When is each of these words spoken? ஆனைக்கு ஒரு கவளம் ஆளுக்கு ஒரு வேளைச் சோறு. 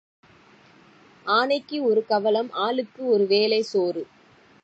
ஆனைக்கு 1.25 1.83
ஒரு 1.83 2.05
கவளம் 2.05 2.51
ஆளுக்கு 2.61 3.01
ஒரு 3.05 3.25
வேளைச் 3.25 3.65
சோறு. 3.65 4.03